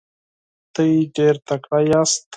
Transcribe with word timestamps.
تاسو 0.73 1.01
ډیر 1.15 1.35
تکړه 1.47 1.79
یاست. 1.89 2.21